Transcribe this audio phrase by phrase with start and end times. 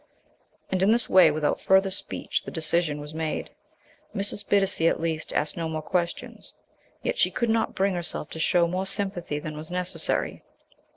[0.71, 3.51] And in this way, without further speech, the decision was made.
[4.15, 4.43] Mrs.
[4.49, 6.55] Bittacy, at least, asked no more questions.
[7.03, 10.41] Yet she could not bring herself to show more sympathy than was necessary.